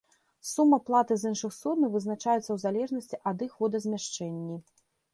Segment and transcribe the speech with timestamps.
[0.51, 4.63] Сума платы з іншых суднаў вызначаецца ў залежнасці ад іх водазмяшчэнні.